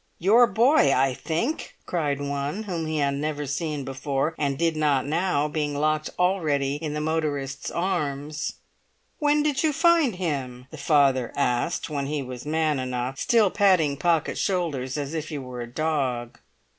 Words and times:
"Your 0.17 0.47
boy, 0.47 0.91
I 0.91 1.13
think!" 1.13 1.75
cried 1.85 2.19
one 2.19 2.63
whom 2.63 2.87
he 2.87 2.97
had 2.97 3.13
never 3.13 3.45
seen 3.45 3.85
before, 3.85 4.33
and 4.35 4.57
did 4.57 4.75
not 4.75 5.05
now, 5.05 5.47
being 5.47 5.75
locked 5.75 6.09
already 6.17 6.77
in 6.77 6.95
the 6.95 6.99
motorist's 6.99 7.69
arms. 7.69 8.53
"When 9.19 9.43
did 9.43 9.61
you 9.61 9.71
find 9.71 10.15
him?" 10.15 10.65
the 10.71 10.77
father 10.79 11.31
asked 11.35 11.87
when 11.87 12.07
he 12.07 12.23
was 12.23 12.47
man 12.47 12.79
enough, 12.79 13.19
still 13.19 13.51
patting 13.51 13.95
Pocket's 13.95 14.39
shoulders 14.41 14.97
as 14.97 15.13
if 15.13 15.29
he 15.29 15.37
were 15.37 15.61
a 15.61 15.67
dog. 15.71 16.39